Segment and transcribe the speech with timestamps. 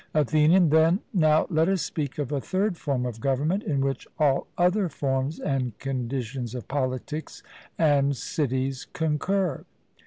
[0.15, 4.47] ATHENIAN: Then, now let us speak of a third form of government, in which all
[4.57, 7.43] other forms and conditions of polities
[7.77, 9.63] and cities concur.